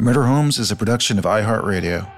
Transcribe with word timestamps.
Murder 0.00 0.26
Homes 0.26 0.60
is 0.60 0.70
a 0.70 0.76
production 0.76 1.18
of 1.18 1.24
iHeartRadio. 1.24 2.08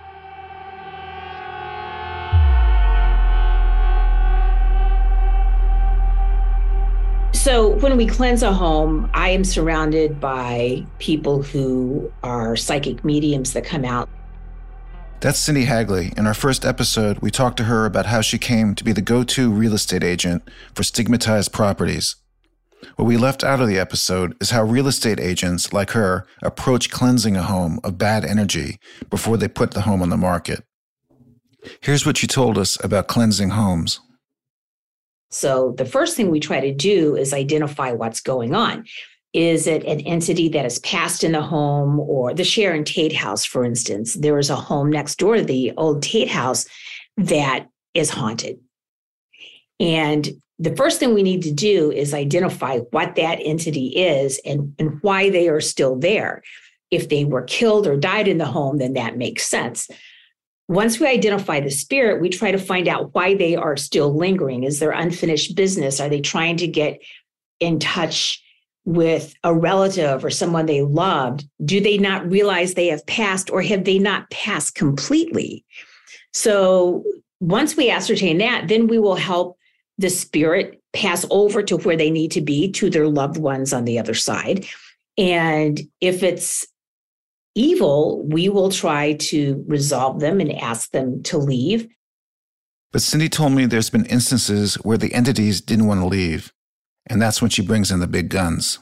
So, 7.32 7.68
when 7.78 7.96
we 7.96 8.06
cleanse 8.06 8.42
a 8.42 8.52
home, 8.52 9.10
I 9.14 9.30
am 9.30 9.44
surrounded 9.44 10.20
by 10.20 10.84
people 10.98 11.40
who 11.40 12.12
are 12.22 12.54
psychic 12.54 13.02
mediums 13.02 13.54
that 13.54 13.64
come 13.64 13.86
out. 13.86 14.10
That's 15.20 15.38
Cindy 15.38 15.64
Hagley. 15.64 16.12
In 16.18 16.26
our 16.26 16.34
first 16.34 16.66
episode, 16.66 17.20
we 17.20 17.30
talked 17.30 17.56
to 17.56 17.64
her 17.64 17.86
about 17.86 18.04
how 18.04 18.20
she 18.20 18.36
came 18.36 18.74
to 18.74 18.84
be 18.84 18.92
the 18.92 19.00
go 19.00 19.24
to 19.24 19.50
real 19.50 19.72
estate 19.72 20.04
agent 20.04 20.42
for 20.74 20.82
stigmatized 20.82 21.50
properties. 21.50 22.16
What 22.96 23.04
we 23.04 23.16
left 23.16 23.44
out 23.44 23.60
of 23.60 23.68
the 23.68 23.78
episode 23.78 24.36
is 24.40 24.50
how 24.50 24.62
real 24.62 24.86
estate 24.86 25.20
agents 25.20 25.72
like 25.72 25.90
her 25.90 26.26
approach 26.42 26.90
cleansing 26.90 27.36
a 27.36 27.42
home 27.42 27.80
of 27.84 27.98
bad 27.98 28.24
energy 28.24 28.78
before 29.10 29.36
they 29.36 29.48
put 29.48 29.72
the 29.72 29.82
home 29.82 30.02
on 30.02 30.10
the 30.10 30.16
market. 30.16 30.64
Here's 31.80 32.06
what 32.06 32.16
she 32.16 32.26
told 32.26 32.56
us 32.58 32.82
about 32.82 33.08
cleansing 33.08 33.50
homes. 33.50 34.00
So, 35.30 35.74
the 35.76 35.84
first 35.84 36.16
thing 36.16 36.30
we 36.30 36.40
try 36.40 36.60
to 36.60 36.74
do 36.74 37.16
is 37.16 37.32
identify 37.32 37.92
what's 37.92 38.20
going 38.20 38.54
on. 38.54 38.84
Is 39.32 39.68
it 39.68 39.84
an 39.84 40.00
entity 40.00 40.48
that 40.48 40.64
has 40.64 40.80
passed 40.80 41.22
in 41.22 41.32
the 41.32 41.42
home 41.42 42.00
or 42.00 42.34
the 42.34 42.42
Sharon 42.42 42.84
Tate 42.84 43.14
house, 43.14 43.44
for 43.44 43.64
instance? 43.64 44.14
There 44.14 44.38
is 44.38 44.50
a 44.50 44.56
home 44.56 44.90
next 44.90 45.18
door 45.18 45.36
to 45.36 45.44
the 45.44 45.72
old 45.76 46.02
Tate 46.02 46.30
house 46.30 46.66
that 47.16 47.68
is 47.94 48.10
haunted. 48.10 48.58
And 49.78 50.28
the 50.60 50.76
first 50.76 51.00
thing 51.00 51.14
we 51.14 51.22
need 51.22 51.42
to 51.42 51.52
do 51.52 51.90
is 51.90 52.12
identify 52.12 52.78
what 52.90 53.16
that 53.16 53.40
entity 53.42 53.96
is 53.96 54.38
and, 54.44 54.74
and 54.78 55.00
why 55.00 55.30
they 55.30 55.48
are 55.48 55.60
still 55.60 55.96
there. 55.96 56.42
If 56.90 57.08
they 57.08 57.24
were 57.24 57.42
killed 57.42 57.86
or 57.86 57.96
died 57.96 58.28
in 58.28 58.36
the 58.36 58.44
home, 58.44 58.76
then 58.76 58.92
that 58.92 59.16
makes 59.16 59.46
sense. 59.46 59.88
Once 60.68 61.00
we 61.00 61.06
identify 61.06 61.60
the 61.60 61.70
spirit, 61.70 62.20
we 62.20 62.28
try 62.28 62.50
to 62.50 62.58
find 62.58 62.88
out 62.88 63.14
why 63.14 63.34
they 63.34 63.56
are 63.56 63.76
still 63.76 64.14
lingering. 64.14 64.62
Is 64.62 64.80
there 64.80 64.90
unfinished 64.90 65.56
business? 65.56 65.98
Are 65.98 66.10
they 66.10 66.20
trying 66.20 66.58
to 66.58 66.68
get 66.68 67.00
in 67.58 67.78
touch 67.78 68.42
with 68.84 69.34
a 69.42 69.54
relative 69.54 70.22
or 70.24 70.30
someone 70.30 70.66
they 70.66 70.82
loved? 70.82 71.48
Do 71.64 71.80
they 71.80 71.96
not 71.96 72.30
realize 72.30 72.74
they 72.74 72.88
have 72.88 73.06
passed 73.06 73.50
or 73.50 73.62
have 73.62 73.84
they 73.84 73.98
not 73.98 74.28
passed 74.28 74.74
completely? 74.74 75.64
So 76.34 77.02
once 77.40 77.78
we 77.78 77.88
ascertain 77.88 78.38
that, 78.38 78.68
then 78.68 78.88
we 78.88 78.98
will 78.98 79.16
help 79.16 79.56
the 80.00 80.10
spirit 80.10 80.80
pass 80.92 81.26
over 81.30 81.62
to 81.62 81.76
where 81.76 81.96
they 81.96 82.10
need 82.10 82.30
to 82.32 82.40
be 82.40 82.72
to 82.72 82.88
their 82.88 83.06
loved 83.06 83.36
ones 83.36 83.72
on 83.72 83.84
the 83.84 83.98
other 83.98 84.14
side. 84.14 84.66
And 85.18 85.78
if 86.00 86.22
it's 86.22 86.66
evil, 87.54 88.24
we 88.26 88.48
will 88.48 88.70
try 88.70 89.14
to 89.14 89.62
resolve 89.68 90.20
them 90.20 90.40
and 90.40 90.52
ask 90.52 90.90
them 90.90 91.22
to 91.24 91.36
leave. 91.38 91.86
But 92.92 93.02
Cindy 93.02 93.28
told 93.28 93.52
me 93.52 93.66
there's 93.66 93.90
been 93.90 94.06
instances 94.06 94.76
where 94.76 94.96
the 94.96 95.12
entities 95.12 95.60
didn't 95.60 95.86
want 95.86 96.00
to 96.00 96.06
leave. 96.06 96.52
And 97.06 97.20
that's 97.20 97.42
when 97.42 97.50
she 97.50 97.62
brings 97.62 97.90
in 97.90 98.00
the 98.00 98.06
big 98.06 98.30
guns. 98.30 98.78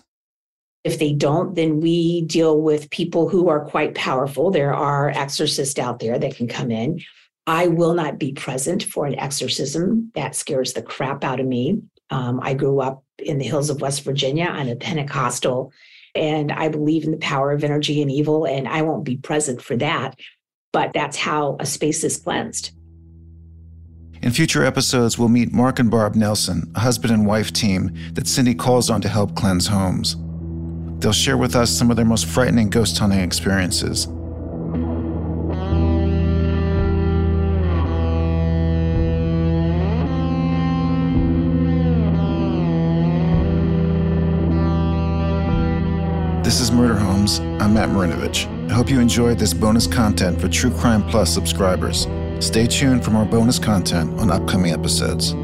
If 0.84 0.98
they 0.98 1.12
don't, 1.12 1.56
then 1.56 1.80
we 1.80 2.22
deal 2.22 2.61
with 2.62 2.91
people 2.91 3.28
who 3.28 3.48
are 3.48 3.64
quite 3.64 3.94
powerful. 3.94 4.50
There 4.50 4.72
are 4.72 5.11
exorcists 5.11 5.78
out 5.78 5.98
there 5.98 6.19
that 6.19 6.36
can 6.36 6.46
come 6.46 6.70
in 6.70 7.00
I 7.48 7.68
will 7.68 7.94
not 7.94 8.18
be 8.18 8.32
present 8.32 8.82
for 8.82 9.06
an 9.06 9.18
exorcism. 9.18 10.12
That 10.14 10.36
scares 10.36 10.74
the 10.74 10.82
crap 10.82 11.24
out 11.24 11.41
of 11.41 11.46
me. 11.46 11.80
Um, 12.10 12.40
I 12.42 12.52
grew 12.52 12.80
up 12.80 13.05
in 13.18 13.38
the 13.38 13.44
hills 13.46 13.70
of 13.70 13.80
West 13.80 14.05
Virginia. 14.05 14.44
I'm 14.44 14.68
a 14.68 14.77
Pentecostal, 14.77 15.72
and 16.14 16.52
I 16.52 16.68
believe 16.68 17.05
in 17.05 17.10
the 17.10 17.16
power 17.16 17.50
of 17.50 17.64
energy 17.64 18.02
and 18.02 18.10
evil, 18.10 18.44
and 18.44 18.68
I 18.68 18.82
won't 18.82 19.05
be 19.05 19.16
present 19.16 19.62
for 19.62 19.78
that. 19.78 20.18
But 20.74 20.92
that's 20.92 21.16
how 21.16 21.56
a 21.58 21.64
space 21.64 22.05
is 22.05 22.18
cleansed. 22.18 22.72
In 24.20 24.30
future 24.30 24.62
episodes, 24.62 25.18
we'll 25.18 25.28
meet 25.30 25.50
Mark 25.50 25.78
and 25.78 25.90
Barb 25.90 26.16
Nelson, 26.16 26.70
a 26.74 26.80
husband 26.80 27.14
and 27.14 27.27
wife 27.27 27.50
team 27.50 27.96
that 28.12 28.27
Cindy 28.27 28.55
calls 28.55 28.90
on 28.90 29.00
to 29.00 29.08
help 29.08 29.34
cleanse 29.34 29.67
homes. 29.67 30.17
They'll 31.00 31.12
share 31.12 31.39
with 31.39 31.56
us 31.56 31.70
some 31.70 31.90
of 31.90 31.96
their 31.96 32.05
most 32.05 32.27
frightening 32.27 32.68
ghost 32.68 32.98
hunting 32.98 33.20
experiences 33.20 34.06
This 46.48 46.61
is 46.63 46.73
Murder 46.73 46.97
Homes. 46.97 47.41
I'm 47.61 47.75
Matt 47.75 47.91
Marinovich. 47.91 48.47
I 48.70 48.73
hope 48.73 48.89
you 48.89 49.01
enjoyed 49.01 49.39
this 49.39 49.53
bonus 49.53 49.86
content 49.86 50.41
for 50.41 50.48
True 50.48 50.70
Crime 50.70 51.07
Plus 51.11 51.31
subscribers. 51.31 52.07
Stay 52.41 52.67
tuned 52.67 53.05
for 53.05 53.11
more 53.11 53.27
bonus 53.27 53.59
content 53.59 54.19
on 54.19 54.31
upcoming 54.31 54.73
episodes. 54.73 55.35